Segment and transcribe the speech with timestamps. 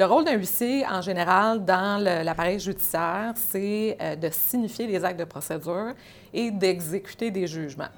[0.00, 5.20] Le rôle d'un huissier, en général, dans l'appareil judiciaire, c'est euh, de signifier les actes
[5.20, 5.92] de procédure
[6.32, 7.90] et d'exécuter des jugements.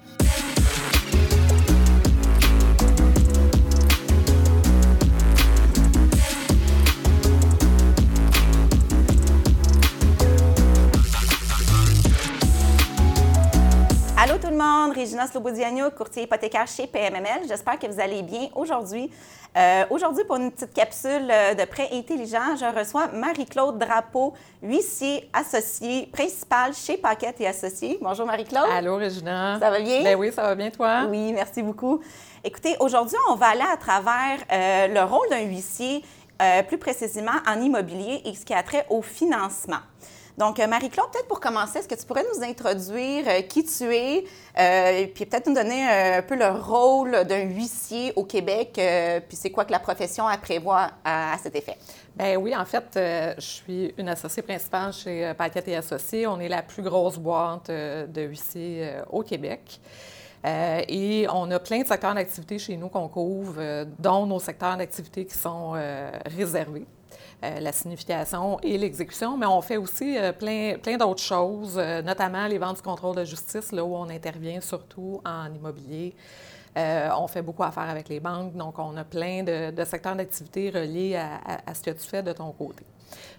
[14.82, 17.46] Monde, Régina Slobodiano, courtier hypothécaire chez PMML.
[17.46, 19.10] J'espère que vous allez bien aujourd'hui.
[19.56, 25.28] Euh, aujourd'hui, pour une petite capsule euh, de prêt intelligent, je reçois Marie-Claude Drapeau, huissier
[25.32, 27.98] associé principal chez Paquette et Associés.
[28.00, 28.66] Bonjour Marie-Claude.
[28.72, 29.58] Allô Régina.
[29.60, 30.02] Ça va bien?
[30.02, 31.04] Ben oui, ça va bien toi?
[31.08, 32.00] Oui, merci beaucoup.
[32.42, 36.02] Écoutez, aujourd'hui, on va aller à travers euh, le rôle d'un huissier,
[36.66, 39.78] plus précisément en immobilier et ce qui a trait au financement.
[40.42, 43.84] Donc, euh, Marie-Claude, peut-être pour commencer, est-ce que tu pourrais nous introduire euh, qui tu
[43.94, 44.24] es,
[44.58, 48.72] euh, puis peut-être nous donner un peu le rôle d'un huissier au Québec,
[49.28, 51.76] puis c'est quoi que la profession prévoit à, cet effet?
[52.16, 56.26] Bien oui, en fait, je suis une associée principale chez Paquette et Associés.
[56.26, 59.80] On est la plus grosse boîte de huissiers au Québec.
[60.44, 65.24] et on a plein de secteurs d'activité chez nous qu'on couvre, dont nos secteurs d'activité
[65.24, 65.76] qui sont
[66.26, 66.86] réservés.
[67.44, 72.00] Euh, la signification et l'exécution, mais on fait aussi euh, plein, plein d'autres choses, euh,
[72.00, 76.14] notamment les ventes du contrôle de justice, là où on intervient surtout en immobilier.
[76.76, 81.16] on fait beaucoup affaire avec les banques, donc on a plein de, secteurs d'activité reliés
[81.16, 82.84] à, ce que tu fais de ton côté.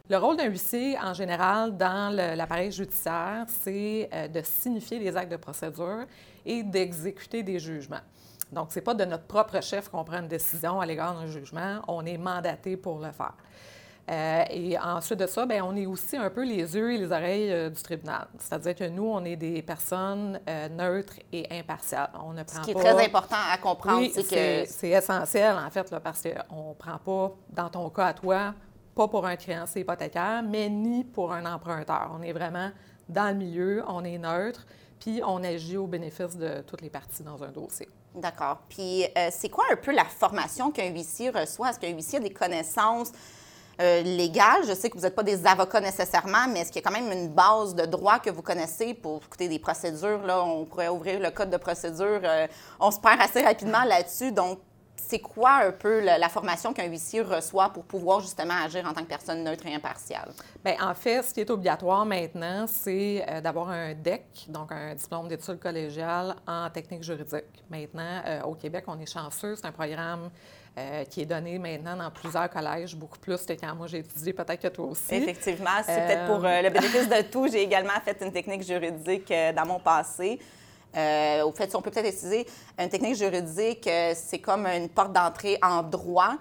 [0.09, 5.37] Le rôle d'un huissier, en général, dans l'appareil judiciaire, c'est de signifier les actes de
[5.37, 6.05] procédure
[6.45, 8.05] et d'exécuter des jugements.
[8.51, 11.27] Donc, ce n'est pas de notre propre chef qu'on prend une décision à l'égard d'un
[11.27, 13.33] jugement, on est mandaté pour le faire.
[14.11, 17.11] Euh, et ensuite de ça, bien, on est aussi un peu les yeux et les
[17.11, 18.27] oreilles euh, du tribunal.
[18.37, 22.09] C'est-à-dire que nous, on est des personnes euh, neutres et impartiales.
[22.21, 24.69] On ne prend Ce qui est très important à comprendre, c'est que...
[24.69, 28.53] C'est essentiel, en fait, là, parce qu'on ne prend pas, dans ton cas à toi,
[28.93, 32.11] pas pour un créancier hypothécaire, mais ni pour un emprunteur.
[32.13, 32.71] On est vraiment
[33.07, 34.65] dans le milieu, on est neutre,
[34.99, 37.87] puis on agit au bénéfice de toutes les parties dans un dossier.
[38.13, 38.59] D'accord.
[38.69, 41.71] Puis c'est quoi un peu la formation qu'un huissier reçoit?
[41.71, 43.11] Est-ce qu'un huissier a des connaissances
[43.81, 44.61] euh, légal.
[44.67, 46.95] Je sais que vous n'êtes pas des avocats nécessairement, mais est-ce qu'il y a quand
[46.95, 50.21] même une base de droit que vous connaissez pour écouter des procédures?
[50.23, 52.21] Là, on pourrait ouvrir le code de procédure.
[52.23, 52.47] Euh,
[52.79, 54.31] on se perd assez rapidement là-dessus.
[54.31, 54.59] Donc,
[54.95, 59.01] c'est quoi un peu la, formation qu'un huissier reçoit pour pouvoir justement agir en tant
[59.01, 60.31] que personne neutre et impartiale?
[60.63, 64.93] Bien, en fait, ce qui est obligatoire maintenant, c'est euh, d'avoir un DEC, donc un
[64.93, 67.63] diplôme d'études collégiales en technique juridique.
[67.69, 70.29] Maintenant, au Québec, on est chanceux, c'est un programme
[70.75, 74.33] euh, qui est donné maintenant dans plusieurs collèges, beaucoup plus que quand moi j'ai étudié,
[74.33, 75.13] peut-être que toi aussi.
[75.13, 77.47] Effectivement, c'est peut-être pour euh, le bénéfice de tout.
[77.47, 80.39] J'ai également fait une technique juridique euh, dans mon passé.
[80.95, 82.47] Au fait, si on peut peut-être utiliser
[82.79, 86.35] une technique juridique, c'est comme une porte d'entrée en droit.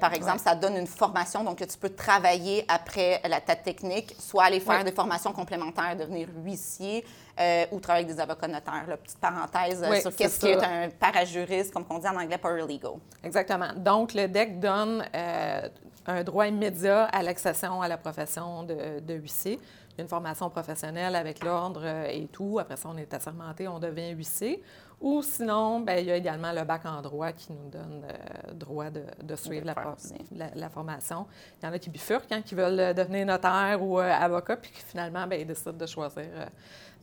[0.00, 4.44] par exemple, ça donne une formation, donc tu peux travailler après la, ta technique, soit
[4.44, 7.04] aller faire des formations complémentaires, devenir huissier,
[7.38, 8.96] euh, ou travailler avec des avocats notaires.
[9.02, 12.92] petite parenthèse euh, sur qu'est-ce qui est un parajuriste, comme on dit en anglais, paralegal.
[13.22, 13.68] Exactement.
[13.76, 15.68] Donc, le DEC donne euh,
[16.06, 19.60] un droit immédiat à l'accession à la profession de, de huissier.
[19.98, 22.58] Une formation professionnelle avec l'ordre et tout.
[22.58, 24.62] Après ça, on est assermenté, on devient huissier.
[25.00, 28.02] Ou sinon, bien, il y a également le bac en droit qui nous donne
[28.48, 31.26] le droit de, suivre la, la, formation.
[31.60, 34.82] Il y en a qui bifurquent, hein, qui veulent devenir notaire ou avocat, puis qui
[34.82, 36.24] finalement, bien, ils décident de choisir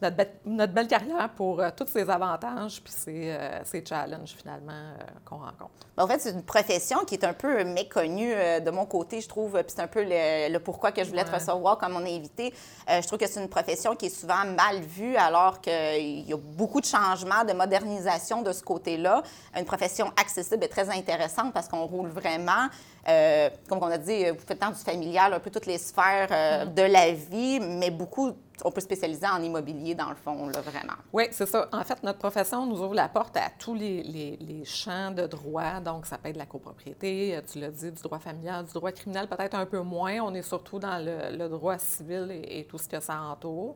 [0.03, 5.37] notre, belle carrière pour euh, tous ces avantages puis ces, euh, challenges finalement euh, qu'on
[5.37, 5.71] rencontre.
[5.97, 9.51] En fait, c'est une profession qui est un peu méconnue de mon côté, je trouve.
[9.51, 12.51] Puis c'est un peu le, pourquoi que je voulais te recevoir comme mon invité.
[12.87, 16.37] je trouve que c'est une profession qui est souvent mal vue alors qu'il y a
[16.37, 19.21] beaucoup de changements, de modernisation de ce côté-là.
[19.55, 22.69] Une profession accessible et très intéressante parce qu'on roule vraiment.
[23.05, 26.73] Comme on a dit, vous faites tant du familial, un peu toutes les sphères mm-hmm.
[26.73, 28.33] de la vie, mais beaucoup
[28.63, 30.93] on peut spécialiser en immobilier, dans le fond, là, vraiment.
[31.11, 31.67] Oui, c'est ça.
[31.71, 35.79] En fait, notre profession nous ouvre la porte à tous les, champs de droit.
[35.79, 38.73] Donc, ça peut être de la copropriété, euh, tu l'as dit, du droit familial, du
[38.73, 40.19] droit criminel, peut-être un peu moins.
[40.21, 43.75] On est surtout dans le, droit civil et, tout ce que ça entoure.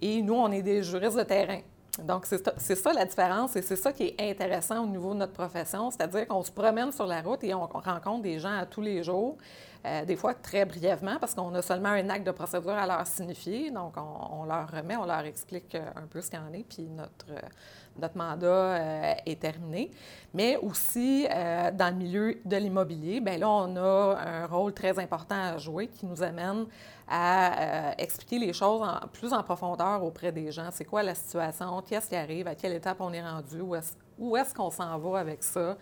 [0.00, 1.60] Et nous, on est des juristes de terrain.
[1.98, 5.34] Donc, c'est ça la différence et c'est ça qui est intéressant au niveau de notre
[5.34, 8.80] profession, c'est-à-dire qu'on se promène sur la route et on rencontre des gens à tous
[8.80, 9.36] les jours
[9.84, 13.04] euh, des fois très brièvement, parce qu'on a seulement un acte de procédure à leur
[13.04, 13.72] signifier.
[13.72, 16.88] Donc, on, leur remet, on leur explique euh, un peu ce qu'il en est, puis
[16.88, 19.90] notre, euh, mandat est terminé.
[20.32, 25.34] Mais aussi, dans le milieu de l'immobilier, bien là, on a un rôle très important
[25.34, 26.64] à jouer qui nous amène
[27.14, 30.68] à expliquer les choses plus en profondeur auprès des gens.
[30.72, 31.82] C'est quoi la situation?
[31.82, 32.46] Qu'est-ce qui arrive?
[32.46, 33.60] À quelle étape on est rendu?
[33.60, 35.76] Où est-ce, qu'on s'en va avec ça?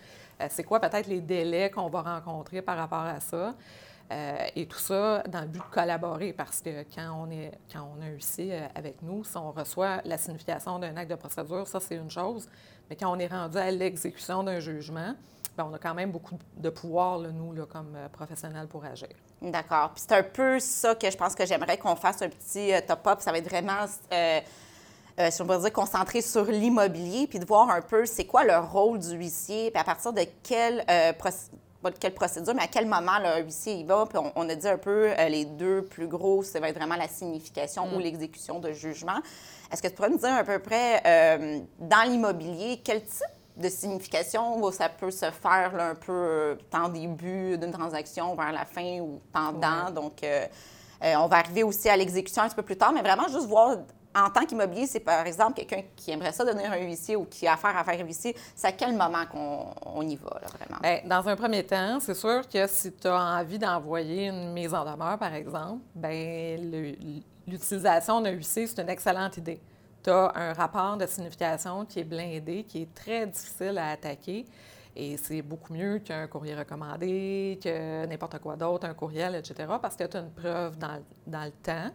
[0.49, 3.55] c'est quoi peut-être les délais qu'on va rencontrer par rapport à ça?
[4.13, 7.89] Euh, et tout ça dans le but de collaborer parce que quand on, est, quand
[7.97, 11.69] on a un euh, avec nous, si on reçoit la signification d'un acte de procédure,
[11.69, 12.49] ça c'est une chose.
[12.89, 15.15] Mais quand on est rendu à l'exécution d'un jugement,
[15.57, 19.11] bien, on a quand même beaucoup de pouvoir, nous, comme euh, professionnels, pour agir.
[19.43, 19.91] D'accord.
[19.95, 23.21] Puis c'est un peu ça que je pense que j'aimerais qu'on fasse un petit top-up.
[23.21, 27.81] Ça va être vraiment, si on peut dire, concentré sur l'immobilier, puis de voir un
[27.81, 30.85] peu c'est quoi le rôle du huissier, puis à partir de quel
[31.83, 34.07] pas de quelle procédure, mais à quel moment le huissier y va.
[34.07, 36.97] Puis on, a dit un peu euh, les deux plus gros, ça va être vraiment
[36.97, 38.03] la signification ou mm.
[38.03, 39.19] l'exécution de jugement.
[39.73, 43.69] Est-ce que tu pourrais nous dire à peu près, euh, dans l'immobilier, quel type de
[43.69, 49.01] signification ça peut se faire un peu euh, tant début d'une transaction vers la fin
[49.01, 49.91] ou pendant?
[49.91, 50.25] Donc,
[51.03, 53.77] on va arriver aussi à l'exécution un petit peu plus tard, mais vraiment juste voir
[54.15, 57.47] en tant qu'immobilier, c'est par exemple quelqu'un qui aimerait ça devenir un huissier ou qui
[57.47, 60.81] a affaire à faire un huissier, c'est à quel moment qu'on y va, là, vraiment?
[60.81, 64.75] Bien, dans un premier temps, c'est sûr que si tu as envie d'envoyer une mise
[64.75, 66.57] en demeure, par exemple, bien,
[67.47, 69.61] l'utilisation d'un huissier, c'est une excellente idée.
[70.03, 74.47] Tu as un rapport de signification qui est blindé, qui est très difficile à attaquer.
[74.97, 79.95] Et c'est beaucoup mieux qu'un courrier recommandé, que n'importe quoi d'autre, un courriel, etc., parce
[79.97, 81.91] que tu as une preuve dans, dans le temps.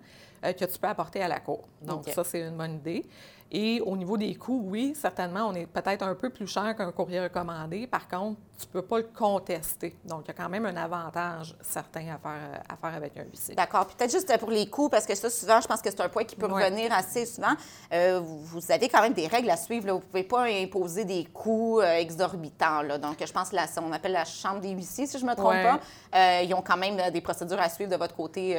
[0.46, 1.68] Euh, que tu peux apporter à la cour.
[1.82, 3.06] Donc, ça, c'est une bonne idée.
[3.52, 6.92] Et au niveau des coûts, oui, certainement, on est peut-être un peu plus cher qu'un
[6.92, 7.88] courrier recommandé.
[7.88, 9.96] Par contre, tu ne peux pas le contester.
[10.04, 13.24] Donc, il y a quand même un avantage certain à faire, à faire avec un
[13.24, 13.56] huissier.
[13.56, 13.88] D'accord.
[13.88, 16.24] Peut-être juste pour les coûts, parce que ça, souvent, je pense que c'est un point
[16.24, 17.54] qui peut revenir assez souvent.
[17.94, 19.88] Euh, vous avez quand même des règles à suivre.
[19.90, 22.84] Vous ne pouvez pas imposer des coûts euh, exorbitants.
[23.00, 25.54] Donc, je pense que on appelle la chambre des huissiers, si je ne me trompe
[25.54, 26.42] pas.
[26.42, 28.58] ils ont quand même des procédures à suivre de votre côté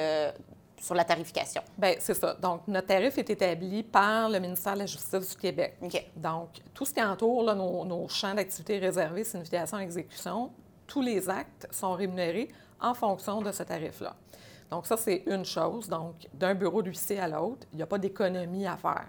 [0.80, 1.62] sur la tarification.
[1.76, 2.34] Bien, c'est ça.
[2.34, 5.76] Donc, notre tarif est établi par le ministère de la Justice du Québec.
[6.16, 10.50] Donc, tout ce qui entoure là, nos, champs d'activité réservés, signification, exécution,
[10.86, 12.48] tous les actes sont rémunérés
[12.80, 14.14] en fonction de ce tarif-là.
[14.70, 15.88] Donc, ça, c'est une chose.
[15.88, 19.06] Donc, d'un bureau d'huissier à l'autre, il n'y a pas d'économie à faire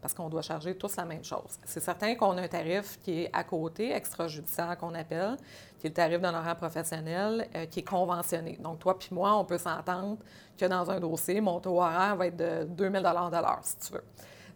[0.00, 1.58] parce qu'on doit charger tous la même chose.
[1.64, 5.36] C'est certain qu'on a un tarif qui est à côté, extrajudiciaire qu'on appelle,
[5.78, 8.58] qui est le tarif d'honoraire professionnel, euh, qui est conventionné.
[8.62, 10.18] Donc, toi puis moi, on peut s'entendre
[10.58, 13.92] que dans un dossier, mon taux horaire va être de 2000 de l'heure, si tu
[13.92, 14.04] veux.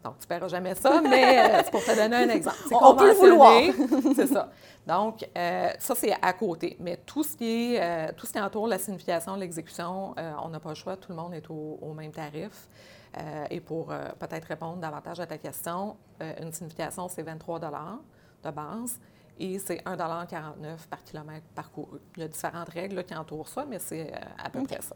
[0.03, 2.57] Donc, tu ne paieras jamais ça, mais euh, c'est pour te donner un exemple.
[2.69, 3.63] C'est on peut le vouloir.
[4.17, 4.51] c'est ça.
[4.87, 6.77] Donc, euh, ça, c'est à côté.
[6.81, 10.69] Mais tout ce qui est, tout ce qui entoure la signification, l'exécution, on n'a pas
[10.71, 10.97] le choix.
[10.97, 12.69] Tout le monde est au, au même tarif.
[13.17, 17.61] Euh, et pour euh, peut-être répondre davantage à ta question, euh, une signification, c'est 23
[17.61, 18.99] de base
[19.39, 21.99] et c'est 1,49 par kilomètre parcouru.
[22.17, 24.13] Il y a différentes règles qui entourent ça, mais c'est
[24.43, 24.95] à peu près ça.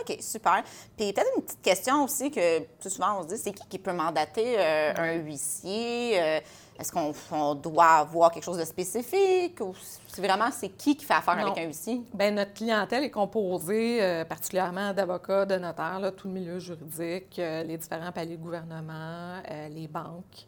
[0.00, 0.62] OK, super.
[0.96, 3.78] Puis peut-être une petite question aussi que tout souvent on se dit, c'est qui qui
[3.78, 6.42] peut mandater un huissier?
[6.78, 9.74] Est-ce qu'on doit avoir quelque chose de spécifique ou
[10.06, 12.02] c'est vraiment c'est qui qui fait affaire avec un huissier?
[12.14, 17.64] Bien, notre clientèle est composée euh, particulièrement d'avocats, de notaires, tout le milieu juridique, euh,
[17.64, 20.46] les différents paliers de gouvernement, euh, les banques.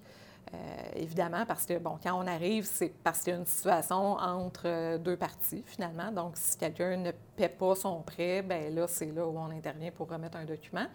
[0.95, 4.99] Évidemment, parce que, bon, quand on arrive, c'est parce qu'il y a une situation entre
[4.99, 6.11] deux parties, finalement.
[6.11, 9.91] Donc, si quelqu'un ne paie pas son prêt, bien là, c'est là où on intervient
[9.91, 10.87] pour remettre un document.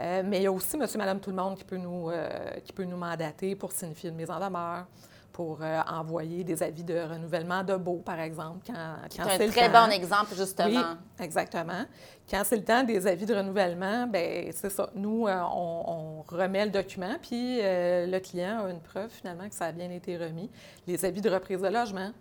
[0.00, 2.28] Euh, mais il y a aussi monsieur, madame, tout le monde qui peut nous, euh,
[2.64, 4.86] qui peut nous mandater pour signifier une mise en demeure,
[5.32, 8.60] pour euh, envoyer des avis de renouvellement de baux, par exemple.
[8.66, 10.68] Quand, quand c'est un très bon exemple, justement.
[10.68, 11.84] Oui, exactement.
[12.30, 14.90] Quand c'est le temps des avis de renouvellement, bien, c'est ça.
[14.94, 19.72] Nous, on, remet le document, puis le client a une preuve, finalement, que ça a
[19.72, 20.50] bien été remis.
[20.86, 22.12] Les avis de reprise de logement,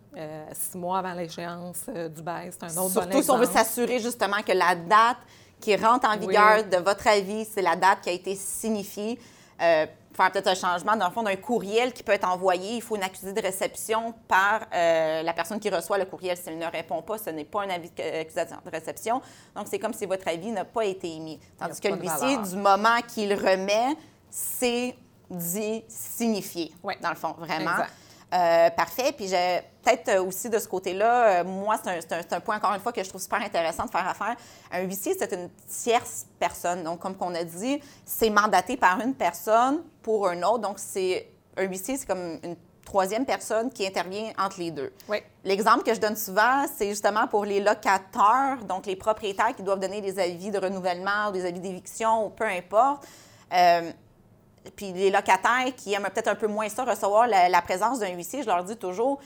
[0.51, 3.23] six mois avant l'échéance du bail, c'est un autre Surtout bon exemple.
[3.23, 5.17] si on veut s'assurer, justement, que la date
[5.61, 9.19] qui rentre en vigueur, de votre avis, c'est la date qui a été signifiée.
[9.61, 12.75] Euh, faire peut-être un changement, dans le fond, d'un courriel qui peut être envoyé.
[12.75, 16.37] Il faut une accusé de réception par euh, la personne qui reçoit le courriel.
[16.37, 19.21] Si elle ne répond pas, ce n'est pas un avis d'accusation de réception.
[19.55, 21.39] Donc, c'est comme si votre avis n'a pas été émis.
[21.57, 23.95] Tandis que l'huissier, du moment qu'il remet,
[24.29, 24.95] c'est
[25.29, 26.95] dit signifié, oui.
[27.01, 27.71] dans le fond, vraiment.
[28.33, 29.11] Euh, parfait.
[29.11, 32.73] Puis j'ai peut-être euh, aussi de ce côté-là, euh, moi, c'est un, un, point, encore
[32.73, 34.35] une fois, que je trouve super intéressant de faire affaire.
[34.71, 36.83] Un huissier, c'est une tierce personne.
[36.83, 40.59] Donc, comme on a dit, c'est mandaté par une personne pour un autre.
[40.59, 44.93] Donc, c'est un huissier, c'est comme une troisième personne qui intervient entre les deux.
[45.09, 45.17] Oui.
[45.43, 49.79] L'exemple que je donne souvent, c'est justement pour les locataires, donc les propriétaires qui doivent
[49.79, 53.05] donner des avis de renouvellement ou des avis d'éviction ou peu importe
[54.75, 58.41] puis les locataires qui aiment peut-être un peu moins ça, recevoir la, présence d'un huissier,
[58.43, 59.19] je leur dis toujours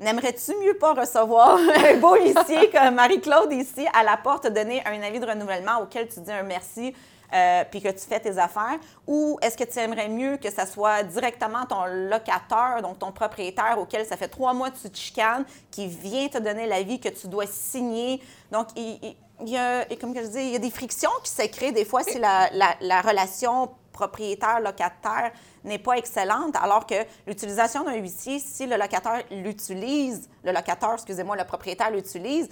[0.00, 5.02] N'aimerais-tu mieux pas recevoir un beau huissier comme Marie-Claude ici à la porte, donner un
[5.02, 6.94] avis de renouvellement auquel tu dis un merci,
[7.34, 8.78] euh, puis que tu fais tes affaires?
[9.08, 13.76] Ou est-ce que tu aimerais mieux que ça soit directement ton locataire, donc ton propriétaire,
[13.78, 17.08] auquel ça fait trois mois que tu te chicanes, qui vient te donner l'avis que
[17.08, 18.22] tu dois signer?
[18.52, 21.46] Donc, il il y a, comme je dis, il y a des frictions qui se
[21.46, 25.32] créent des fois si la, la, la relation propriétaire-locataire
[25.64, 26.94] n'est pas excellente, alors que
[27.26, 32.48] l'utilisation d'un huissier, si le locataire l'utilise, le locataire, excusez-moi, le propriétaire l'utilise,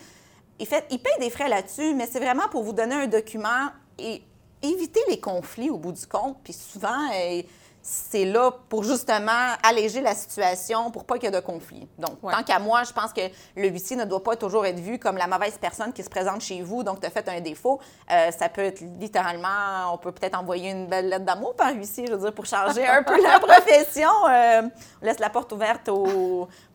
[0.59, 3.69] il, fait, il paye des frais là-dessus, mais c'est vraiment pour vous donner un document
[3.99, 4.23] et
[4.63, 6.39] éviter les conflits au bout du compte.
[6.43, 7.43] Puis souvent, euh,
[7.89, 11.87] c'est là pour justement alléger la situation pour pas qu'il y ait de conflit.
[11.99, 13.21] Donc, tant qu'à moi, je pense que
[13.55, 16.41] le huissier ne doit pas toujours être vu comme la mauvaise personne qui se présente
[16.41, 17.79] chez vous, donc tu as fait un défaut.
[18.11, 22.07] Euh, ça peut être littéralement, on peut peut-être envoyer une belle lettre d'amour par huissier,
[22.09, 24.11] je veux dire, pour changer un peu la profession.
[24.31, 24.63] Euh,
[25.01, 25.89] on laisse la porte ouverte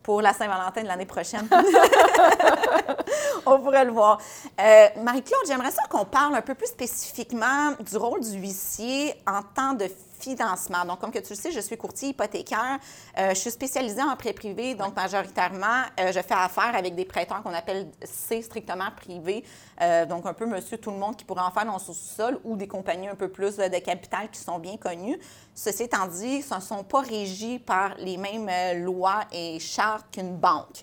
[0.02, 1.46] pour la Saint-Valentin de l'année prochaine.
[3.46, 4.18] on pourrait le voir.
[4.58, 9.42] Euh, Marie-Claude, j'aimerais ça qu'on parle un peu plus spécifiquement du rôle du huissier en
[9.42, 9.88] temps de
[10.22, 10.84] financement.
[10.84, 12.78] Donc, comme que tu le sais, je suis courtier hypothécaire.
[13.18, 17.04] Euh, je suis spécialisée en prêt privé, donc majoritairement, euh, je fais affaire avec des
[17.04, 19.44] prêteurs qu'on appelle C strictement privés.
[19.80, 22.38] Euh, donc, un peu monsieur tout le monde qui pourrait en faire dans son sous-sol
[22.44, 25.18] ou des compagnies un peu plus de capital qui sont bien connues.
[25.54, 28.48] Ceci étant dit, ce ne sont pas régis par les mêmes
[28.84, 30.82] lois et chartes qu'une banque.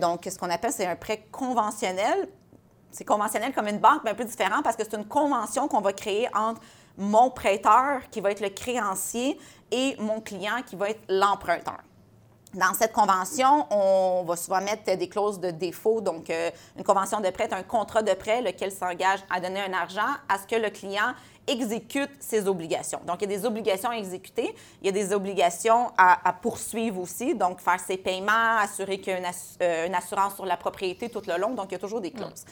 [0.00, 2.28] donc, ce qu'on appelle, c'est un prêt conventionnel
[2.90, 5.80] c'est conventionnel comme une banque, mais un peu différent parce que c'est une convention qu'on
[5.80, 6.60] va créer entre
[6.98, 9.38] mon prêteur qui va être le créancier
[9.70, 11.78] et mon client qui va être l'emprunteur.
[12.54, 16.00] Dans cette convention, on va souvent mettre des clauses de défaut.
[16.00, 19.60] Donc, euh, une convention de prêt est un contrat de prêt lequel s'engage à donner
[19.60, 21.12] un argent à ce que le client
[21.46, 23.00] exécute ses obligations.
[23.06, 27.00] Donc, il y a des obligations à exécuter, il y a des obligations à, poursuivre
[27.00, 29.30] aussi, donc faire ses paiements, assurer qu'il y a
[29.62, 31.52] euh, une, assurance sur la propriété tout le long.
[31.52, 32.44] Donc, il y a toujours des clauses.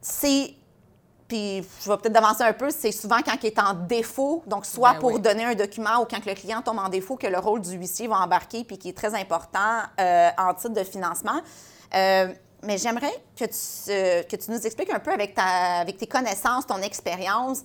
[0.00, 0.54] C'est
[1.30, 4.66] puis je vais peut-être avancer un peu, c'est souvent quand il est en défaut, donc
[4.66, 7.38] soit ben pour donner un document ou quand le client tombe en défaut, que le
[7.38, 11.40] rôle du huissier va embarquer, puis qui est très important euh, en titre de financement.
[11.94, 12.32] Euh,
[12.64, 16.66] mais j'aimerais que tu, que tu nous expliques un peu avec, ta, avec tes connaissances,
[16.66, 17.62] ton expérience,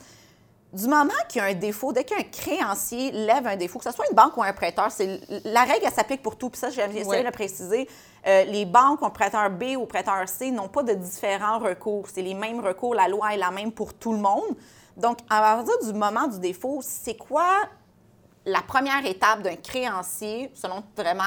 [0.76, 3.92] du moment qu'il y a un défaut, dès qu'un créancier lève un défaut, que ce
[3.92, 6.50] soit une banque ou un prêteur, c'est la règle, elle s'applique pour tout.
[6.50, 7.88] Puis ça, j'ai essayé de le préciser.
[8.28, 12.10] Euh, les banques ont prêteur B ou prêteur C n'ont pas de différents recours.
[12.12, 12.94] C'est les mêmes recours.
[12.94, 14.56] La loi est la même pour tout le monde.
[14.98, 17.70] Donc, à partir du moment du défaut, c'est quoi
[18.46, 21.24] la première étape d'un créancier, selon vraiment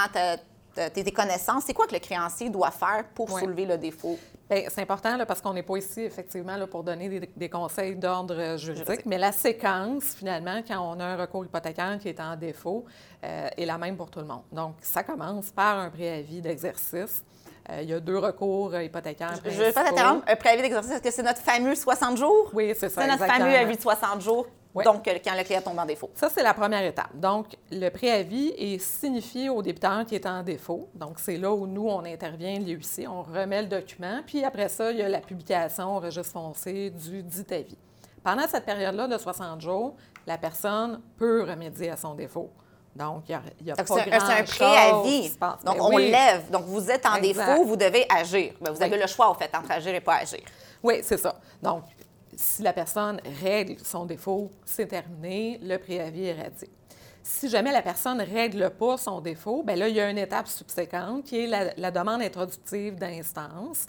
[0.74, 1.64] tes connaissances?
[1.66, 4.18] C'est quoi que le créancier doit faire pour soulever le défaut?
[4.48, 7.96] Ben, c'est important là, parce qu'on n'est pas ici effectivement là, pour donner des, conseils
[7.96, 12.34] d'ordre juridique, mais la séquence, finalement, quand on a un recours hypothécaire qui est en
[12.34, 12.84] défaut,
[13.24, 14.44] euh, est la même pour tout le monde.
[14.50, 17.22] Donc, ça commence par un préavis d'exercice.
[17.70, 19.34] Euh, il y a deux recours hypothécaires.
[19.44, 20.24] Je ne vais pas t'interrompre.
[20.26, 22.50] Un préavis d'exercice, est-ce que c'est notre fameux 60 jours?
[22.54, 23.02] Oui, c'est ça.
[23.02, 26.10] C'est notre fameux avis de 60 jours donc, quand le client tombe en défaut.
[26.14, 27.10] Ça, c'est la première étape.
[27.14, 30.88] Donc, le préavis est signifié au débiteur qui est en défaut.
[30.94, 34.20] Donc, c'est là où nous, on intervient, l'UIC, on remet le document.
[34.26, 37.76] Puis après ça, il y a la publication au registre foncier du dit avis.
[38.22, 39.94] Pendant cette période-là de 60 jours,
[40.26, 42.50] la personne peut remédier à son défaut.
[42.94, 44.08] Donc, il n'y a, pas grand-chose.
[44.26, 45.30] C'est un préavis.
[45.64, 46.50] Donc, ben on lève.
[46.50, 48.54] Donc, vous êtes en défaut, vous devez agir.
[48.60, 50.40] Ben, vous avez le choix, en fait, entre agir et pas agir.
[50.82, 51.34] Oui, c'est ça.
[51.62, 51.84] Donc,
[52.38, 56.70] si la personne règle son défaut, c'est terminé, le préavis est radié.
[57.20, 60.18] Si jamais la personne ne règle pas son défaut, bien là, il y a une
[60.18, 63.86] étape subséquente qui est la, la demande introductive d'instance.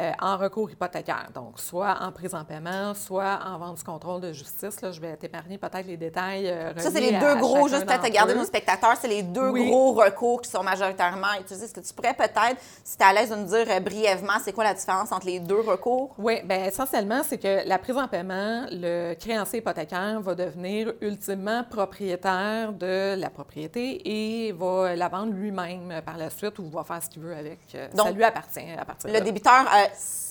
[0.00, 1.28] Euh, en recours hypothécaire.
[1.34, 4.80] Donc, soit en prise en paiement, soit en vente du contrôle de justice.
[4.80, 6.48] Là, je vais t'épargner peut-être les détails.
[6.48, 9.92] Euh, ça, c'est les deux gros, juste peut-être garder nos spectateurs, c'est les deux gros
[9.92, 11.66] recours qui sont majoritairement utilisés.
[11.66, 14.38] Est-ce que tu pourrais peut-être, si tu es à l'aise de nous dire euh, brièvement,
[14.42, 16.14] c'est quoi la différence entre les deux recours?
[16.16, 21.64] Oui, bien, essentiellement, c'est que la prise en paiement, le créancier hypothécaire va devenir ultimement
[21.68, 24.00] propriétaire de la propriété
[24.46, 27.58] et va la vendre lui-même par la suite ou va faire ce qu'il veut avec.
[27.94, 29.66] Donc, ça lui appartient à partir Le débiteur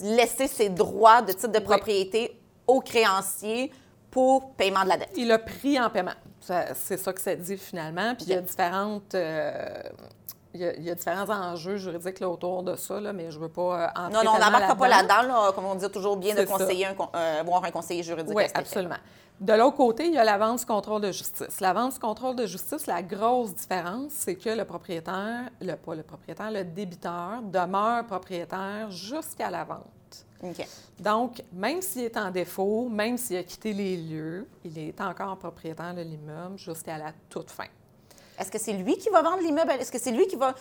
[0.02, 3.72] laisser ses droits de titre de propriété au créancier
[4.10, 5.12] pour paiement de la dette.
[5.16, 6.14] Il a pris en paiement.
[6.40, 8.16] C'est ça que ça dit finalement.
[8.16, 9.16] Puis il y a différentes.
[9.16, 9.82] Euh,
[10.54, 13.62] il, y a, différents enjeux juridiques autour de ça, là, mais je ne veux pas
[13.62, 15.52] euh, entrer Non, non, on n'embarque pas là-dedans.
[15.54, 18.36] comme on dit toujours, bien de conseiller un, euh, voir un conseiller juridique.
[18.36, 18.98] Oui, absolument.
[19.40, 21.60] De l'autre côté, il y a la vente du contrôle de justice.
[21.62, 25.96] La vente du contrôle de justice, la grosse différence, c'est que le propriétaire, le, pas
[25.96, 30.26] le propriétaire, le débiteur demeure propriétaire jusqu'à la vente.
[31.00, 35.38] Donc, même s'il est en défaut, même s'il a quitté les lieux, il est encore
[35.38, 37.68] propriétaire de l'immeuble jusqu'à la toute fin.
[38.42, 39.72] Est-ce que c'est lui qui va vendre l'immeuble?
[39.80, 40.56] Est-ce que c'est lui qui va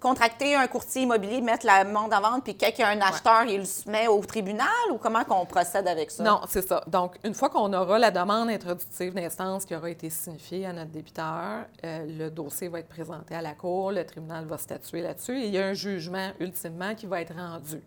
[0.00, 3.90] contracter un courtier immobilier, mettre la monde en vente, puis quelqu'un un acheteur, il le
[3.92, 6.24] met au tribunal ou comment qu'on procède avec ça?
[6.24, 6.82] Non, c'est ça.
[6.88, 10.90] Donc, une fois qu'on aura la demande introductive d'instance qui aura été signifiée à notre
[10.90, 15.40] débiteur, euh, le dossier va être présenté à la Cour, le tribunal va statuer là-dessus
[15.40, 17.80] et il y a un jugement ultimement qui va être rendu.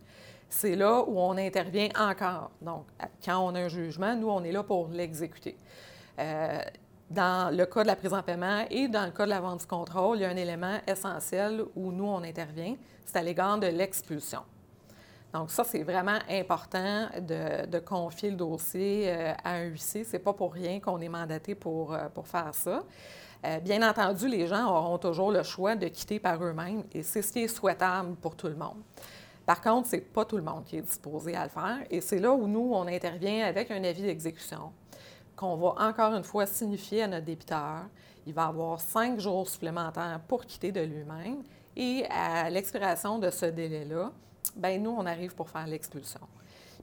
[0.49, 2.51] c'est là où on intervient encore.
[2.61, 2.85] Donc,
[3.25, 5.57] quand on a un jugement, nous, on est là pour l'exécuter.
[6.17, 6.61] Euh,
[7.09, 9.61] dans le cas de la prise en paiement et dans le cas de la vente
[9.61, 13.57] du contrôle, il y a un élément essentiel où nous, on intervient, c'est à l'égard
[13.59, 14.41] de l'expulsion.
[15.33, 20.05] Donc, ça, c'est vraiment important de, confier le dossier euh, à un huissier.
[20.05, 22.83] Ce n'est pas pour rien qu'on est mandaté pour, euh, pour faire ça.
[23.45, 27.21] Euh, bien entendu, les gens auront toujours le choix de quitter par eux-mêmes et c'est
[27.21, 28.77] ce qui est souhaitable pour tout le monde.
[29.45, 32.01] Par contre, ce n'est pas tout le monde qui est disposé à le faire et
[32.01, 34.71] c'est là où nous, on intervient avec un avis d'exécution
[35.35, 37.83] qu'on va encore une fois signifier à notre débiteur.
[38.25, 41.43] Il va avoir cinq jours supplémentaires pour quitter de lui-même
[41.75, 44.11] et à l'expiration de ce délai-là,
[44.55, 46.21] ben nous, on arrive pour faire l'expulsion.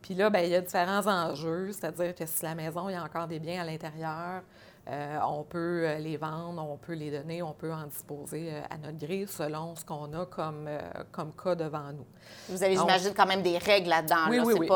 [0.02, 2.97] Puis là, bien, il y a différents enjeux, c'est-à-dire que si la maison, il y
[2.97, 4.42] a encore des biens à l'intérieur,
[4.89, 8.62] euh, on peut euh, les vendre, on peut les donner, on peut en disposer euh,
[8.69, 10.69] à notre gré selon ce qu'on a comme,
[11.12, 12.05] comme cas devant nous.
[12.49, 14.27] Vous avez, j'imagine, quand même des règles là-dedans.
[14.29, 14.69] Oui, oui, oui.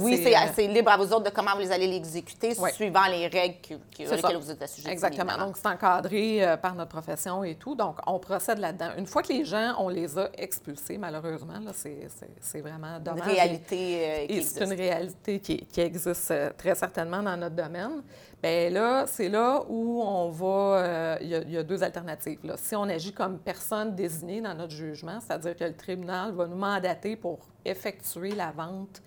[0.00, 3.74] oui, c'est libre à vous autres de comment vous allez l'exécuter suivant les règles qui,
[3.74, 4.90] auxquelles vous êtes assujettis.
[4.90, 5.38] Exactement.
[5.38, 7.74] Donc, c'est encadré par notre profession et tout.
[7.74, 8.90] Donc, on procède là-dedans.
[8.98, 13.24] Une fois que les gens, on les a expulsés, malheureusement, c'est, vraiment dommage.
[13.24, 18.02] Une réalité et, C'est une réalité qui, qui existe très certainement dans notre domaine.
[18.44, 20.46] Bien là, c'est là où on va.
[20.46, 22.38] Euh, il, y a, deux alternatives.
[22.56, 26.56] Si on agit comme personne désignée dans notre jugement, c'est-à-dire que le tribunal va nous
[26.56, 29.02] mandater pour effectuer la vente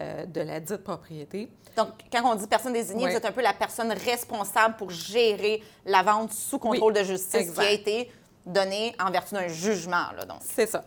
[0.00, 1.50] euh, de la dite propriété.
[1.76, 5.62] Donc, quand on dit personne désignée, vous êtes un peu la personne responsable pour gérer
[5.84, 8.10] la vente sous contrôle de justice qui a été
[8.46, 10.06] donnée en vertu d'un jugement.
[10.40, 10.84] C'est ça.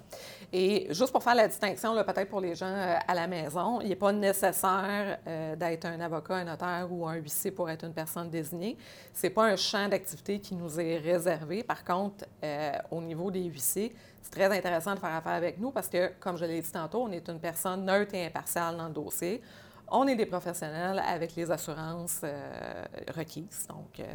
[0.51, 3.89] Et juste pour faire la distinction, peut-être pour les gens euh, à la maison, il
[3.89, 7.93] n'est pas nécessaire euh, d'être un avocat, un notaire ou un huissier pour être une
[7.93, 8.75] personne désignée.
[9.13, 11.61] Ce n'est pas un champ d'activité qui nous est réservé.
[11.61, 15.69] Par contre, euh, au niveau des huissiers, c'est très intéressant de faire affaire avec nous
[15.69, 18.87] parce que, comme je l'ai dit tantôt, on est une personne neutre et impartiale dans
[18.87, 19.41] le dossier.
[19.91, 22.21] On est des professionnels avec les assurances
[23.15, 23.65] requises.
[23.67, 24.05] Donc,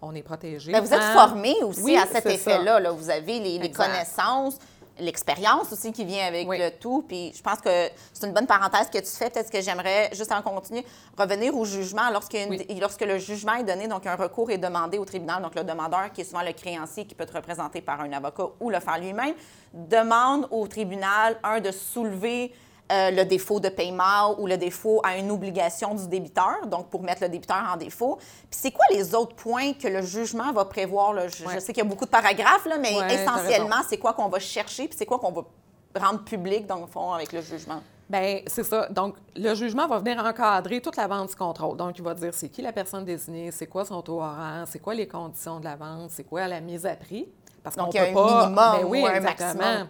[0.00, 0.70] on est protégé.
[0.70, 2.78] Mais vous êtes formé aussi à cet effet-là.
[2.78, 2.92] Là.
[2.92, 4.58] Vous avez les, les connaissances
[4.98, 7.04] l'expérience aussi qui vient avec le tout.
[7.06, 9.30] Puis je pense que c'est une bonne parenthèse que tu fais.
[9.30, 10.84] Peut-être que j'aimerais, juste en continuer,
[11.16, 12.10] revenir au jugement.
[12.12, 12.36] Lorsque,
[12.80, 16.12] lorsque le jugement est donné, donc un recours est demandé au tribunal, donc le demandeur,
[16.12, 18.98] qui est souvent le créancier qui peut être représenté par un avocat ou le faire
[18.98, 19.34] lui-même,
[19.72, 22.52] demande au tribunal, un, de soulever
[22.92, 27.02] euh, le défaut de paiement ou le défaut à une obligation du débiteur, donc pour
[27.02, 28.16] mettre le débiteur en défaut.
[28.16, 31.14] Puis c'est quoi les autres points que le jugement va prévoir?
[31.28, 34.38] Je, sais qu'il y a beaucoup de paragraphes, là, mais essentiellement, c'est quoi qu'on va
[34.38, 35.42] chercher, puis c'est quoi qu'on va
[35.98, 37.80] rendre public, dans le fond, avec le jugement?
[38.10, 38.88] Bien, c'est ça.
[38.90, 41.78] Donc, le jugement va venir encadrer toute la vente du contrôle.
[41.78, 44.80] Donc, il va dire c'est qui la personne désignée, c'est quoi son taux horaire, c'est
[44.80, 47.26] quoi les conditions de la vente, c'est quoi la mise à prix.
[47.62, 48.26] Parce qu'on peut un pas.
[48.26, 49.86] Minimum ben oui, ou un maximum.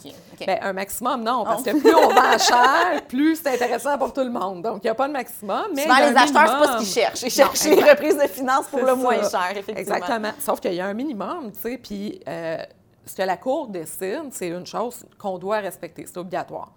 [0.46, 4.20] Ben, un maximum, non, parce que plus on vend cher, plus c'est intéressant pour tout
[4.20, 4.62] le monde.
[4.62, 5.66] Donc, il n'y a pas de maximum.
[5.74, 7.22] Mais Souvent, les acheteurs, c'est pas ce qu'ils cherchent.
[7.22, 9.96] Ils cherchent les reprises de finances pour le moins cher, effectivement.
[9.96, 10.32] Exactement.
[10.38, 12.58] Sauf qu'il y a un minimum, tu sais, puis euh,
[13.06, 16.04] ce que la Cour décide, c'est une chose qu'on doit respecter.
[16.06, 16.72] C'est obligatoire.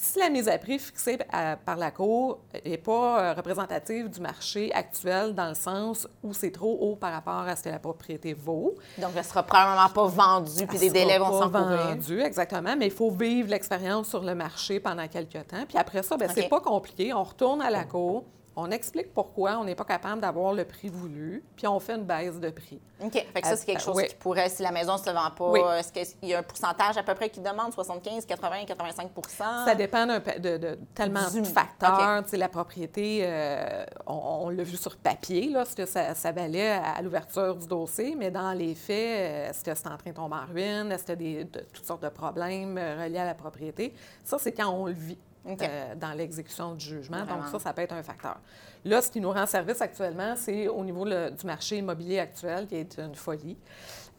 [0.00, 1.18] Si la mise à prix fixée
[1.66, 6.52] par la Cour n'est pas euh, représentative du marché actuel dans le sens où c'est
[6.52, 8.76] trop haut par rapport à ce que la propriété vaut.
[8.98, 12.86] Donc, elle ne sera probablement pas vendue, puis des délais vont s'en vendue, exactement, mais
[12.86, 15.64] il faut vivre l'expérience sur le marché pendant quelques temps.
[15.66, 17.12] Puis après ça, bien, c'est pas compliqué.
[17.12, 18.22] On retourne à la Cour,
[18.58, 22.04] on explique pourquoi on n'est pas capable d'avoir le prix voulu, puis on fait une
[22.04, 22.80] baisse de prix.
[23.00, 23.12] OK.
[23.12, 25.78] Fait que ça, c'est quelque chose qui pourrait, si la maison ne se vend pas,
[25.78, 29.74] est-ce qu'il y a un pourcentage à peu près qui demande 75, 80, 85% Ça
[29.76, 32.22] dépend de, tellement de facteurs.
[32.26, 37.00] sais, La propriété, euh, on, l'a vu sur papier, là, ce que ça, valait à,
[37.00, 40.36] l'ouverture du dossier, mais dans les faits, euh, est-ce que c'est en train de tomber
[40.36, 40.90] en ruine?
[40.90, 43.94] Est-ce qu'il y a des, toutes sortes de problèmes euh, reliés à la propriété?
[44.24, 45.18] Ça, c'est quand on le vit.
[45.48, 47.20] Euh, dans l'exécution du jugement.
[47.20, 48.38] Donc, ça, ça peut être un facteur.
[48.84, 52.76] Là, ce qui nous rend service actuellement, c'est au niveau du marché immobilier actuel, qui
[52.76, 53.56] est une folie.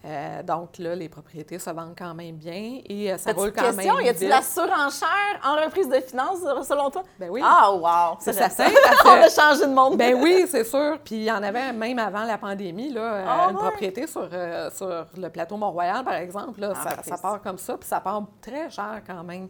[0.05, 3.63] Euh, donc là, les propriétés se vendent quand même bien et euh, ça roule quand
[3.63, 7.03] question, même Y a-t-il la surenchère en reprise de finances, selon toi?
[7.19, 7.41] Ben oui.
[7.43, 8.17] Ah, wow!
[8.21, 8.47] C'est ça.
[9.05, 9.97] On a changé de monde.
[9.97, 10.99] Ben oui, c'est sûr.
[11.03, 14.29] Puis il y en avait même avant la pandémie, là, ah, une propriété sur,
[14.73, 16.61] sur le plateau Mont-Royal, par exemple.
[16.61, 19.49] Là, ah, ça, ça, part comme ça, puis ça part très cher quand même.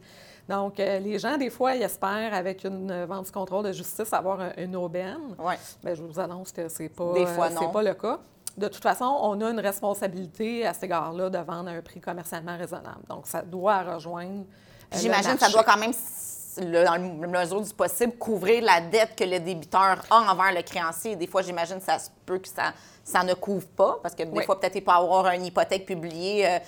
[0.50, 4.12] Donc, euh, les gens, des fois, ils espèrent, avec une vente du contrôle de justice,
[4.12, 5.36] avoir une aubaine.
[5.38, 5.54] Oui.
[5.84, 8.18] Bien, je vous annonce que ce n'est pas, euh, pas le cas.
[8.58, 12.02] De toute façon, on a une responsabilité à cet égard-là de vendre à un prix
[12.02, 13.04] commercialement raisonnable.
[13.08, 14.46] Donc, ça doit rejoindre.
[14.92, 15.94] Euh, J'imagine que ça doit quand même,
[16.58, 21.16] dans le mesure du possible, couvrir la dette que le débiteur a envers le créancier.
[21.16, 24.24] Des fois, j'imagine que ça se peut que ça, ça ne couvre pas, parce que
[24.24, 26.60] des fois, peut-être, il peut avoir une hypothèque publiée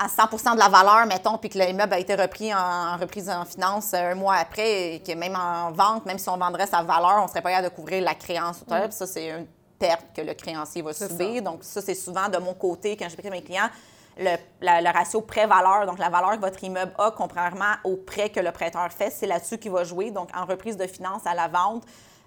[0.00, 3.44] à 100 de la valeur, mettons, puis que l'immeuble a été repris en, reprise en
[3.44, 7.18] finance un mois après, et que même en vente, même si on vendrait sa valeur,
[7.18, 8.90] on ne serait pas capable de couvrir la créance totale.
[8.92, 9.46] Ça, c'est une
[9.78, 11.42] perte que le créancier va subir.
[11.42, 13.68] Donc, ça, c'est souvent de mon côté, quand je à mes clients,
[14.16, 18.40] le, le ratio prêt-valeur, donc la valeur que votre immeuble a, contrairement au prêt que
[18.40, 20.10] le prêteur fait, c'est là-dessus qu'il va jouer.
[20.10, 21.84] Donc, en reprise de finance à la vente,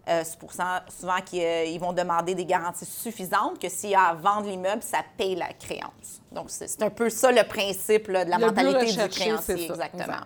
[0.08, 3.96] euh, c'est pour ça souvent qu'ils euh, vont demander des garanties suffisantes que s'il y
[3.96, 6.22] a à vendre l'immeuble, ça paye la créance.
[6.32, 9.70] Donc, c'est un peu ça le principe de la mentalité du créancier.
[9.70, 10.26] exactement.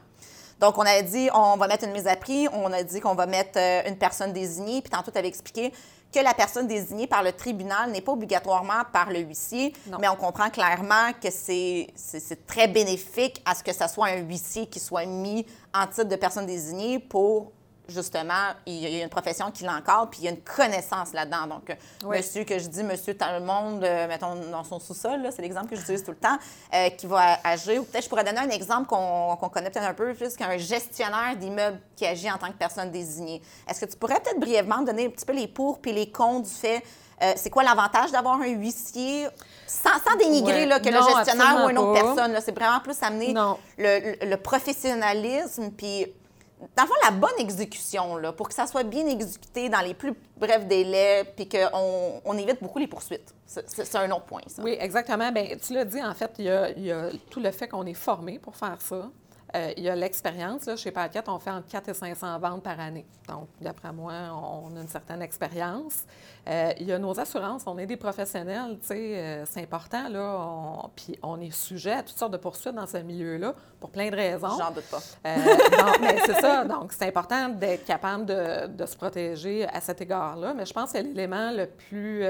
[0.60, 3.13] Donc, on a dit, on va mettre une mise à prix, on a dit qu'on
[3.13, 5.72] va mettre euh, une personne désignée, puis tantôt, tu avais expliqué
[6.12, 10.16] que la personne désignée par le tribunal n'est pas obligatoirement par le huissier, mais on
[10.16, 11.88] comprend clairement que c'est
[12.48, 16.16] très bénéfique à ce que ce soit un huissier qui soit mis en titre de
[16.16, 17.52] personne désignée pour
[17.89, 21.47] justement, il y a une profession qui l'encadre, puis il y a une connaissance là-dedans.
[21.47, 25.69] Donc, monsieur, que je dis, monsieur le monde, euh, mettons, dans son sous-sol, c'est l'exemple
[25.69, 26.38] que j'utilise tout le temps,
[26.73, 27.82] euh, qui va agir.
[27.82, 31.36] Ou peut-être je pourrais donner un exemple qu'on connaît peut-être un peu plus, qu'un gestionnaire
[31.38, 33.41] d'immeuble qui agit en tant que personne désignée.
[33.69, 36.47] Est-ce que tu pourrais peut-être brièvement donner un petit peu les pour puis les contre
[36.47, 36.84] du fait,
[37.23, 39.28] euh, c'est quoi l'avantage d'avoir un huissier
[39.65, 42.38] sans, sans dénigrer là, que le gestionnaire ou une autre personne.
[42.43, 43.34] C'est vraiment plus amener
[43.78, 46.06] le, le, professionnalisme, puis
[46.76, 49.93] dans le fond, la bonne exécution, là, pour que ça soit bien exécuté dans les
[49.93, 53.34] plus brefs délais, puis qu'on on évite beaucoup les poursuites.
[53.46, 54.41] C'est un autre point.
[54.60, 55.32] Oui, exactement.
[55.32, 57.86] Bien, tu l'as dit, en fait, il y, il y a tout le fait qu'on
[57.86, 59.10] est formé pour faire ça.
[59.55, 60.69] Euh, il y a l'expérience.
[60.75, 63.05] Chez Paquette, on fait entre 4 et 500 ventes par année.
[63.29, 66.03] Donc, d'après moi, on a une certaine expérience.
[66.47, 67.63] Euh, il y a nos assurances.
[67.65, 70.89] On est des professionnels, tu sais, euh, c'est important, là.
[70.95, 74.15] puis on est sujet à toutes sortes de poursuites dans ce milieu-là pour plein de
[74.15, 74.57] raisons.
[74.57, 75.01] J'en doute pas.
[76.01, 76.65] mais c'est ça.
[76.65, 80.53] Donc, c'est important d'être capable de, de, se protéger à cet égard-là.
[80.53, 82.25] Mais je pense que l'élément le plus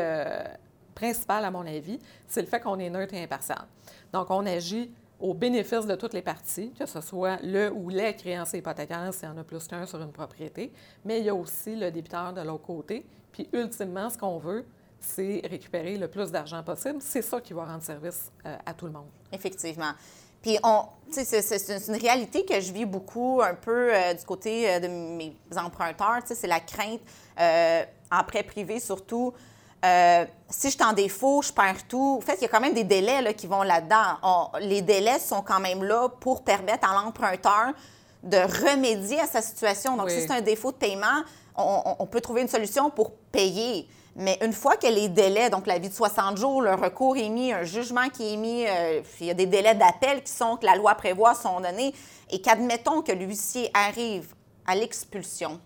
[0.93, 3.65] principal, à mon avis, c'est le fait qu'on est neutre et impartial.
[4.13, 8.15] Donc, on agit au bénéfice de toutes les parties, que ce soit le ou les
[8.15, 10.71] créanciers hypothécaires s'il y en a plus qu'un sur une propriété,
[11.06, 13.06] mais il y a aussi le débiteur de l'autre côté.
[13.32, 14.65] Puis ultimement, ce qu'on veut,
[14.99, 16.97] c'est récupérer le plus d'argent possible.
[16.99, 19.08] C'est ça qui va rendre service euh, à tout le monde.
[19.32, 19.91] Effectivement.
[20.41, 20.58] Puis,
[21.12, 25.36] c'est une réalité que je vis beaucoup un peu euh, du côté euh, de mes
[25.56, 26.21] emprunteurs.
[26.25, 27.01] C'est la crainte
[28.12, 29.34] en prêt privé, surtout
[29.86, 32.20] euh, si je suis en défaut, je perds tout.
[32.22, 34.52] En fait, il y a quand même des délais qui vont là-dedans.
[34.60, 37.74] les délais sont quand même là pour permettre à l'emprunteur
[38.24, 39.96] de remédier à sa situation.
[39.96, 41.24] Donc, si c'est un défaut de paiement,
[41.56, 43.88] on, peut trouver une solution pour payer.
[44.16, 47.30] Mais une fois que les délais, donc la vie de 60 jours, le recours est
[47.30, 50.58] mis, un jugement qui est mis, euh, il y a des délais d'appel qui sont,
[50.58, 51.94] que la loi prévoit, sont donnés,
[52.32, 54.34] et qu'admettons que l'huissier arrive
[54.66, 55.60] à l'expulsion,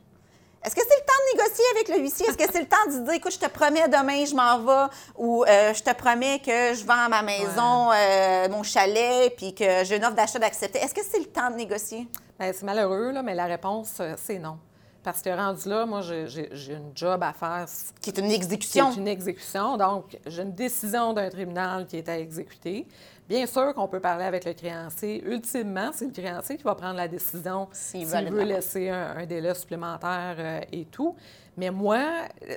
[0.64, 2.28] est-ce que c'est le temps de négocier avec le huissier?
[2.28, 4.94] Est-ce que c'est le temps de dire, écoute, je te promets demain, je m'en vais,
[5.18, 9.84] ou euh, je te promets que je vends ma maison, euh, mon chalet, puis que
[9.84, 10.80] j'ai une offre d'achat d'accepter?
[10.80, 12.08] Est-ce que c'est le temps de négocier?
[12.40, 14.60] Bien, c'est malheureux, là, mais la réponse, euh, c'est non.
[15.04, 17.66] Parce que rendu là, moi, j'ai une job à faire.
[18.00, 18.92] Qui est une exécution.
[18.92, 19.76] Qui est une exécution.
[19.78, 22.86] Donc, j'ai une décision d'un tribunal qui est à exécuter.
[23.32, 25.24] Bien sûr qu'on peut parler avec le créancier.
[25.26, 30.36] Ultimement, c'est le créancier qui va prendre la décision s'il veut laisser un, délai supplémentaire
[30.38, 31.16] euh, et tout.
[31.56, 32.00] Mais moi,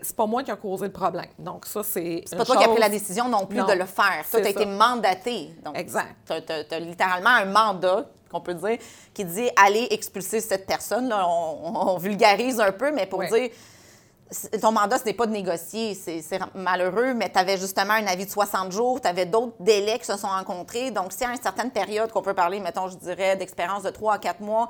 [0.02, 1.28] c'est pas moi qui a causé le problème.
[1.38, 2.24] Donc, ça, c'est.
[2.26, 4.24] C'est pas toi qui as pris la décision non plus de le faire.
[4.28, 5.54] Toi, tu as été mandaté.
[5.64, 6.16] Donc, exact.
[6.26, 8.78] Tu as, littéralement un mandat, qu'on peut dire,
[9.12, 11.08] qui dit allez expulser cette personne.
[11.08, 13.50] Là, on, vulgarise un peu, mais pour dire
[14.60, 18.26] ton mandat, ce n'est pas de négocier, c'est malheureux, mais tu avais justement un avis
[18.26, 20.90] de 60 jours, tu avais d'autres délais qui se sont rencontrés.
[20.90, 24.14] Donc, si à une certaine période qu'on peut parler, mettons, je dirais, d'expérience de 3
[24.14, 24.68] à 4 mois,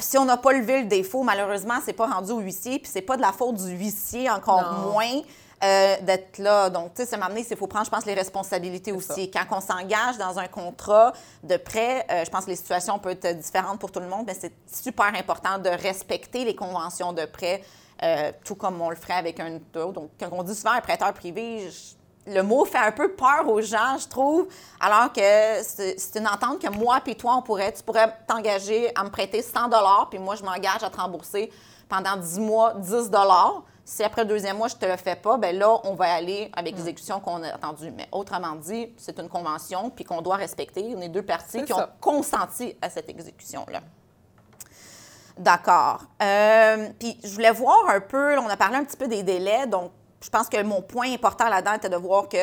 [0.00, 3.02] si on n'a pas levé le défaut, malheureusement, c'est pas rendu au huissier, puis c'est
[3.02, 5.22] pas de la faute du huissier, encore moins.
[5.64, 6.70] Euh, d'être là.
[6.70, 9.28] Donc, tu sais, ça m'a amené, il faut prendre, je pense, les responsabilités aussi.
[9.28, 13.18] Quand on s'engage dans un contrat de prêt, euh, je pense que les situations peuvent
[13.20, 17.24] être différentes pour tout le monde, mais c'est super important de respecter les conventions de
[17.24, 17.60] prêt
[18.02, 19.92] euh, tout comme on le ferait avec un autre.
[19.92, 21.68] Donc, quand on dit souvent un prêteur privé,
[22.26, 24.48] le mot fait un peu peur aux gens, je trouve,
[24.80, 25.20] alors que
[25.62, 29.42] c'est une entente que moi puis toi, on pourrait, tu pourrais t'engager à me prêter
[29.42, 29.70] 100
[30.10, 31.50] puis moi, je m'engage à te rembourser
[31.88, 33.10] pendant 10 mois 10
[33.88, 36.12] si après le deuxième mois, je ne te le fais pas, bien là, on va
[36.12, 37.90] aller avec l'exécution qu'on a attendue.
[37.90, 40.92] Mais autrement dit, c'est une convention puis qu'on doit respecter.
[40.94, 43.80] On est deux parties qui ont consenti à cette exécution-là.
[45.38, 46.02] D'accord.
[46.20, 49.66] Euh, puis je voulais voir un peu, on a parlé un petit peu des délais,
[49.66, 52.38] donc je pense que mon point important là-dedans était de voir que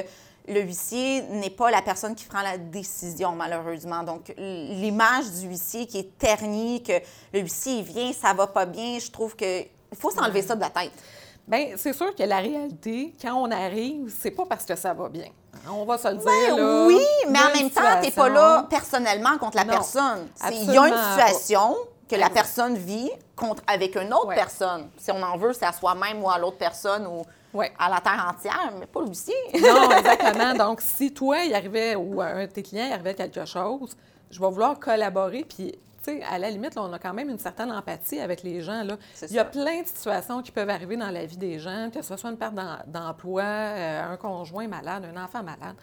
[0.48, 4.04] le huissier n'est pas la personne qui prend la décision, malheureusement.
[4.04, 6.94] Donc, l'image du huissier qui est ternie, que
[7.34, 9.68] le huissier vient, ça va pas bien, je trouve qu'il
[10.00, 10.92] faut s'enlever ça de la tête.
[11.48, 15.10] Bien, c'est sûr que la réalité, quand on arrive, c'est pas parce que ça va
[15.10, 15.28] bien.
[15.70, 16.26] On va se le dire.
[16.26, 19.66] Ben là, oui, il mais en même temps, tu n'es pas là personnellement contre la
[19.66, 20.28] Non, personne.
[20.52, 21.76] Il y a une situation
[22.10, 24.36] que la personne vit contre, avec une autre Ouais.
[24.36, 24.90] personne.
[24.98, 27.24] Si on en veut, c'est à soi-même ou à l'autre personne ou
[27.58, 27.72] Ouais.
[27.80, 29.34] à la terre entière, mais pas l'huissier.
[29.62, 30.54] Non, exactement.
[30.54, 33.96] Donc, si toi, il arrivait, ou un de tes clients, il arrivait quelque chose,
[34.30, 35.46] je vais vouloir collaborer.
[35.48, 35.80] Puis, tu
[36.20, 38.84] sais, à la limite, là, on a quand même une certaine empathie avec les gens.
[38.84, 38.98] Là.
[39.24, 39.50] Il y a ça.
[39.50, 42.38] plein de situations qui peuvent arriver dans la vie des gens, que ce soit une
[42.38, 45.76] perte d'em- d'emploi, euh, un conjoint malade, un enfant malade.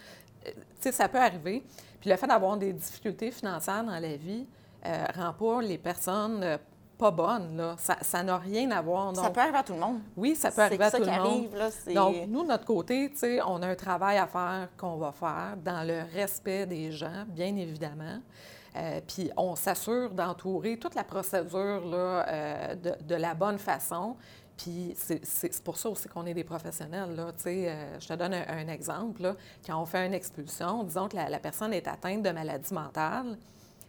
[0.47, 1.63] Euh, tu sais, ça peut arriver.
[1.99, 4.45] Puis, le fait d'avoir des difficultés financières dans la vie
[4.85, 6.57] euh, rend pas les personnes euh,
[6.97, 7.57] pas bonnes.
[7.57, 7.75] Là.
[7.79, 9.15] Ça ça n'a rien à voir.
[9.15, 9.99] Ça Donc, peut arriver à tout le monde.
[10.15, 11.19] oui, ça peut arriver à ça tout le monde.
[11.19, 13.11] arrive, là, c'est- Donc, nous, de notre côté,
[13.47, 17.55] on a un travail à faire qu'on va faire dans le respect des gens, bien
[17.55, 18.19] évidemment.
[18.75, 24.15] Euh, puis on s'assure d'entourer toute la procédure là, euh, de, de la bonne façon.
[24.57, 27.15] Puis c'est- pour ça aussi qu'on est des professionnels.
[27.15, 27.31] Là.
[27.35, 29.21] Tu sais, euh, je te donne un, un exemple.
[29.23, 29.35] là.
[29.65, 33.37] Quand on fait une expulsion, disons que la, la personne est atteinte de maladie mentale,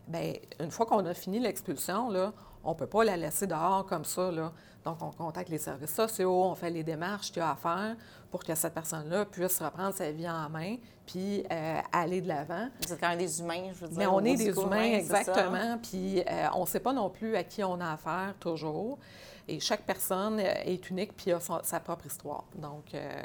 [0.08, 3.84] bien, une fois qu'on a fini l'expulsion, là, on ne peut pas la laisser dehors
[3.86, 4.30] comme ça.
[4.30, 4.52] Là.
[4.84, 7.96] Donc, on contacte les services sociaux, on fait les démarches qu'il y a à faire
[8.30, 12.68] pour que cette personne-là puisse reprendre sa vie en main puis euh, aller de l'avant.
[12.86, 13.98] Vous êtes quand même des humains, je veux dire.
[13.98, 15.78] Mais on est des humains, exactement.
[15.82, 18.98] Puis euh, on ne sait pas non plus à qui on a affaire toujours.
[19.46, 22.44] Et chaque personne euh, est unique puis a son- sa propre histoire.
[22.54, 23.22] Donc, euh,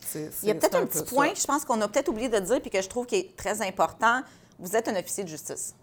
[0.00, 1.04] c'est Il y a peut-être un peu petit ça.
[1.04, 3.16] point que je pense qu'on a peut-être oublié de dire puis que je trouve qui
[3.16, 4.22] est très important.
[4.60, 5.74] Vous êtes un officier de justice.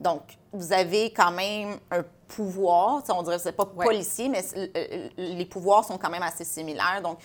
[0.00, 3.02] Donc, vous avez quand même un pouvoir.
[3.08, 3.84] On dirait que c'est pas Ouais.
[3.84, 7.00] policier, mais c'est- euh, les pouvoirs sont quand même assez similaires.
[7.02, 7.18] Donc,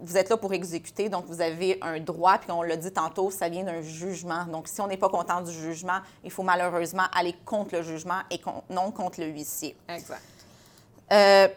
[0.00, 3.30] vous êtes là pour exécuter, donc vous avez un droit, puis on l'a dit tantôt,
[3.32, 4.44] ça vient d'un jugement.
[4.44, 8.20] Donc, si on n'est pas content du jugement, il faut malheureusement aller contre le jugement
[8.30, 9.76] et con- non contre le huissier.
[9.88, 10.22] Exact.
[11.12, 11.48] Euh,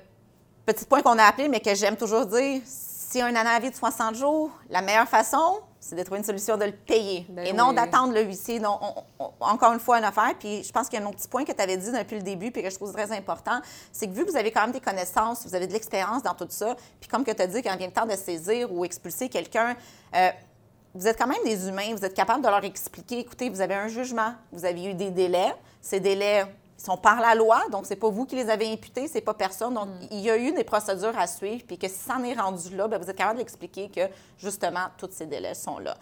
[0.65, 4.15] petit point qu'on a appelé, mais que j'aime toujours dire, si un avis de 60
[4.15, 7.70] jours, la meilleure façon, c'est de trouver une solution de le payer Ben et non
[7.70, 7.76] oui.
[7.76, 8.62] d'attendre le huissier.
[8.63, 10.34] On- on- encore une fois, une affaire.
[10.39, 12.15] Puis je pense qu'il y a un autre petit point que tu avais dit depuis
[12.17, 13.60] le début puis que je trouve très important,
[13.91, 16.36] c'est que vu que vous avez quand même des connaissances, vous avez de l'expérience dans
[16.36, 18.86] tout ça, puis comme que tu as dit, quand vient le temps de saisir ou
[18.86, 19.76] expulser quelqu'un,
[20.15, 20.30] euh,
[20.94, 23.74] vous êtes quand même des humains, vous êtes capable de leur expliquer, écoutez, vous avez
[23.76, 26.46] un jugement, vous avez eu des délais, ces délais
[26.82, 29.74] sont par la loi, donc c'est pas vous qui les avez imputés, c'est pas personne.
[29.74, 32.34] Donc, il y a eu des procédures à suivre, puis que si ça en est
[32.34, 34.02] rendu là, bien, vous êtes capable l'expliquer que,
[34.38, 35.96] justement, tous ces délais sont là.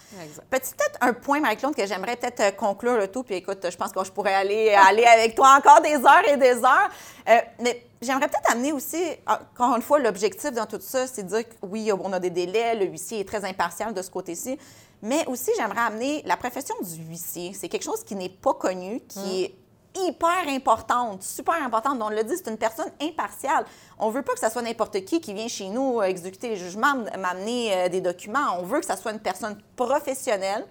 [0.50, 3.78] Petit peut-être un point, Marie-Claude, que j'aimerais peut-être euh, conclure le tout, puis écoute, je
[3.78, 6.90] pense que je pourrais aller, aller avec toi encore des heures et des heures.
[7.28, 11.30] Euh, mais j'aimerais peut-être amener aussi, encore une fois, l'objectif dans tout ça, c'est de
[11.30, 14.58] dire que oui, on a des délais, le huissier est très impartial de ce côté-ci,
[15.02, 17.54] mais aussi j'aimerais amener la profession du huissier.
[17.54, 19.56] C'est quelque chose qui n'est pas connu, qui est
[19.96, 22.00] hyper importante, super importante.
[22.02, 23.66] On l'a dit, c'est une personne impartiale.
[23.98, 26.56] On veut pas que ça soit n'importe qui qui vient chez nous euh, exécuter les
[26.56, 28.58] jugements, m'amener euh, des documents.
[28.60, 30.66] On veut que ça soit une personne professionnelle.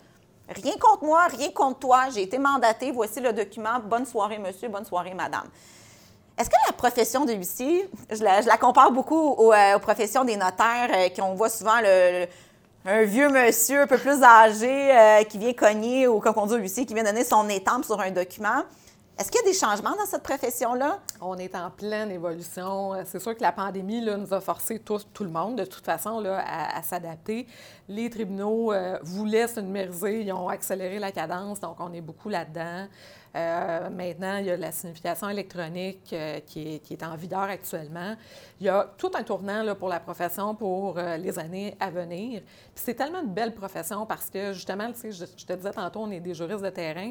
[0.48, 2.04] Rien contre moi, rien contre toi.
[2.14, 2.90] J'ai été mandatée.
[2.92, 3.80] Voici le document.
[3.84, 4.68] Bonne soirée, monsieur.
[4.68, 5.48] Bonne soirée, madame.
[6.38, 10.36] Est-ce que la profession de huissier, je la, compare beaucoup aux, euh, aux professions des
[10.36, 12.28] notaires, qu'on voit souvent le, le-
[12.86, 16.86] un vieux monsieur un peu plus âgé qui vient cogner ou comme on dit huissier,
[16.86, 18.62] qui vient donner son étampe sur un document?
[19.18, 21.00] Est-ce qu'il y a des changements dans cette profession-là?
[21.20, 22.92] On est en pleine évolution.
[23.04, 26.24] C'est sûr que la pandémie nous a forcé tous, tout le monde, de toute façon,
[26.24, 27.48] à s'adapter.
[27.88, 32.28] Les tribunaux euh, voulaient se numériser, ils ont accéléré la cadence, donc on est beaucoup
[32.28, 32.86] là-dedans.
[33.36, 37.42] Euh, maintenant, il y a la signification électronique euh, qui, est, qui est en vigueur
[37.42, 38.14] actuellement.
[38.60, 41.90] Il y a tout un tournant là, pour la profession pour euh, les années à
[41.90, 42.40] venir.
[42.74, 45.70] Puis c'est tellement une belle profession parce que, justement, tu sais, je, je te disais
[45.72, 47.10] tantôt, on est des juristes de terrain.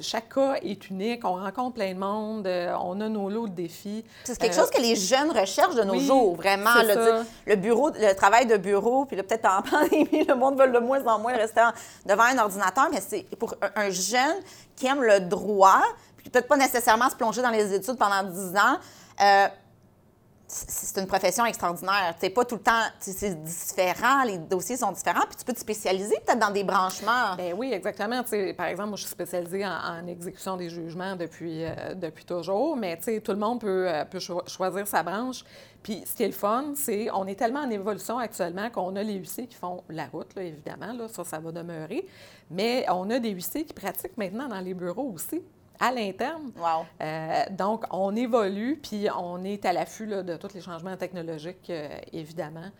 [0.00, 2.46] Chaque cas est unique, on rencontre plein de monde,
[2.80, 4.02] on a nos lots de défis.
[4.24, 6.72] C'est quelque chose que les jeunes recherchent de nos oui, jours, vraiment.
[6.82, 10.72] là, le bureau, le travail de bureau, puis là, peut-être en pandémie, le monde veut
[10.72, 11.72] de moins en moins rester en-
[12.08, 14.36] devant un ordinateur, mais c'est pour un, un jeune
[14.76, 15.82] qui aime le droit,
[16.16, 18.78] puis peut-être pas nécessairement se plonger dans les études pendant 10 ans.
[19.20, 19.46] euh,
[20.46, 22.14] c'est une profession extraordinaire.
[22.20, 25.58] C'est pas tout le temps, c'est différent, les dossiers sont différents, puis tu peux te
[25.58, 27.34] spécialiser peut-être dans des branchements.
[27.36, 28.22] Ben oui, exactement.
[28.22, 32.76] Tu sais, par exemple, je suis spécialisée en, exécution des jugements depuis, euh, depuis toujours,
[32.76, 35.44] mais tout le monde peut, euh, peut cho- choisir sa branche.
[35.82, 39.02] Puis ce qui est le fun, c'est on est tellement en évolution actuellement qu'on a
[39.02, 42.06] les huissiers qui font la route, évidemment, là, ça, ça va demeurer,
[42.50, 45.42] mais on a des huissiers qui pratiquent maintenant dans les bureaux aussi.
[45.84, 46.50] À l'interne.
[47.50, 51.70] donc, on évolue, puis on est à l'affût de tous les changements technologiques,
[52.12, 52.70] évidemment.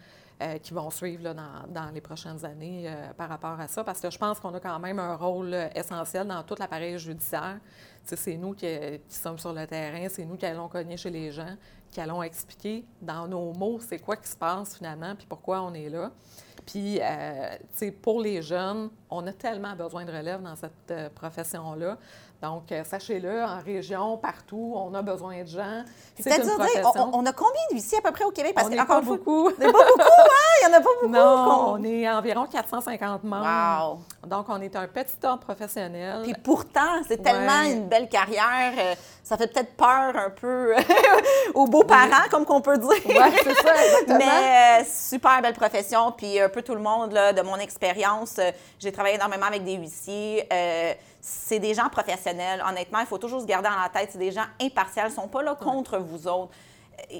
[0.63, 4.41] qui vont suivre dans, les prochaines années par rapport à ça, parce que je pense
[4.41, 7.59] qu'on a quand même un rôle essentiel dans tout l'appareil judiciaire.
[8.03, 8.67] C'est nous qui,
[9.09, 11.57] qui, sommes sur le terrain, c'est nous qui allons cogner chez les gens,
[11.91, 15.73] qui allons expliquer dans nos mots c'est quoi qui se passe finalement, puis pourquoi on
[15.73, 16.11] est là.
[16.67, 21.99] Puis, euh, pour les jeunes, on a tellement besoin de relève dans cette euh, profession-là.
[22.45, 25.83] Donc, euh, sachez-le, en région, partout, on a besoin de gens.
[26.21, 26.53] C'est-à-dire,
[26.95, 28.53] on, on, a combien d'huissiers à peu près au Québec?
[28.55, 29.51] Parce on n'est pas beaucoup.
[29.51, 30.53] Pas beaucoup, hein?
[30.61, 31.13] Il n'y en a pas beaucoup.
[31.13, 33.99] Non, on est environ 450 membres.
[34.23, 34.29] Wow.
[34.29, 36.21] Donc, on est un petit ordre professionnel.
[36.25, 38.75] Puis pourtant, c'est tellement une belle carrière.
[38.77, 40.75] Euh, ça fait peut-être peur un peu
[41.55, 42.91] aux beaux-parents, comme qu'on peut dire.
[43.07, 44.19] Oui, c'est ça, exactement.
[44.19, 46.13] Mais euh, super belle profession.
[46.13, 48.39] Puis un peu tout le monde, là, de mon expérience,
[48.79, 50.47] j'ai travaillé énormément avec des huissiers
[51.27, 52.34] c'est des gens professionnels.
[52.69, 55.23] Honnêtement, il faut toujours se garder dans la tête, c'est des gens impartials, ils ne
[55.23, 56.53] sont pas là contre vous autres.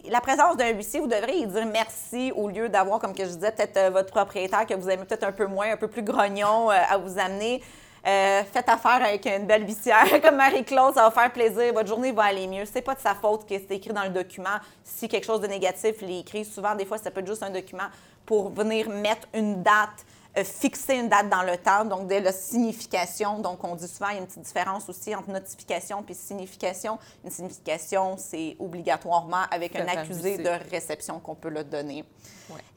[0.09, 3.53] La présence d'un huissier, vous devriez dire merci au lieu d'avoir, comme que je disais,
[3.53, 6.71] peut-être euh, votre propriétaire que vous aimez peut-être un peu moins, un peu plus grognon
[6.71, 7.61] euh, à vous amener.
[8.07, 11.73] Euh, faites affaire avec une belle huissière comme Marie-Claude, ça va faire plaisir.
[11.73, 12.65] Votre journée va aller mieux.
[12.67, 14.59] C'est pas de sa faute que c'est écrit dans le document.
[14.83, 16.45] Si quelque chose de négatif, il est écrit.
[16.45, 17.89] Souvent, des fois, ça peut être juste un document
[18.27, 20.05] pour venir mettre une date
[20.43, 23.39] fixer une date dans le temps, donc dès la signification.
[23.39, 26.99] Donc, on dit souvent, il y a une petite différence aussi entre notification et signification.
[27.25, 32.05] Une signification, c'est obligatoirement avec un accusé de réception qu'on peut le donner.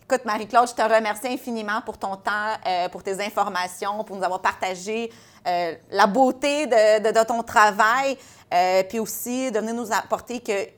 [0.04, 4.24] Écoute, Marie-Claude, je te remercie infiniment pour ton temps, euh, pour tes informations, pour nous
[4.24, 5.12] avoir partagé
[5.46, 8.18] euh, la beauté de, ton travail,
[8.88, 10.78] puis aussi de venir nous apporter que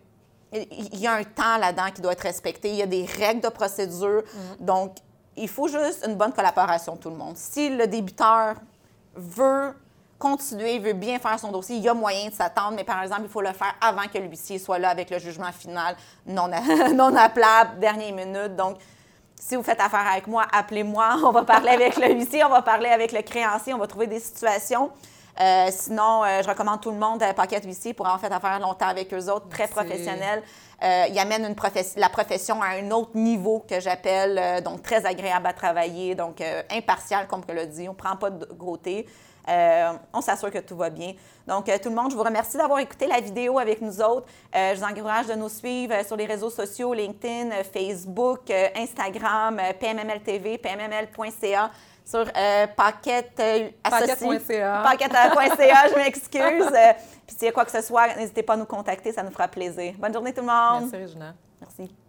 [0.51, 2.69] il y a un temps là-dedans qui doit être respecté.
[2.69, 4.23] Il y a des règles de procédure.
[4.23, 4.65] Mm-hmm.
[4.65, 4.95] Donc,
[5.39, 7.35] il faut juste une bonne collaboration tout le monde.
[7.37, 8.55] Si le débiteur
[9.15, 9.73] veut
[10.17, 13.21] continuer, veut bien faire son dossier, il y a moyen de s'attendre, mais par exemple,
[13.23, 16.49] il faut le faire avant que l'huissier soit là avec le jugement final non,
[16.93, 18.55] non appelable, dernière minute.
[18.55, 18.77] Donc,
[19.35, 21.17] si vous faites affaire avec moi, appelez-moi.
[21.23, 24.07] On va parler avec le huissier, on va parler avec le créancier, on va trouver
[24.07, 24.91] des situations.
[25.41, 28.59] Euh, sinon, euh, je recommande tout le monde à Paquet Huissier pour en fait affaire
[28.59, 30.43] longtemps avec eux autres, très professionnels.
[30.83, 31.55] Euh, il amène une
[31.95, 37.27] la profession à un autre niveau que j'appelle, donc très agréable à travailler, donc impartial,
[37.27, 37.87] comme je le dit.
[37.87, 39.05] On ne prend pas de gros thé.
[40.13, 41.13] on s'assure que tout va bien.
[41.47, 44.27] Donc, tout le monde, je vous remercie d'avoir écouté la vidéo avec nous autres.
[44.53, 50.57] je vous encourage de nous suivre sur les réseaux sociaux, LinkedIn, Facebook, Instagram, PMML TV,
[50.57, 51.71] pmml.ca
[52.09, 54.83] sur euh, Paquette euh, Paquette.ca.
[54.83, 56.73] Paquette.ca, je m'excuse.
[56.73, 56.93] Euh,
[57.27, 59.31] puis s'il y a quoi que ce soit, n'hésitez pas à nous contacter, ça nous
[59.31, 59.93] fera plaisir.
[59.97, 60.89] Bonne journée tout le monde.
[60.91, 61.35] Merci, Regina.
[61.61, 62.08] Merci.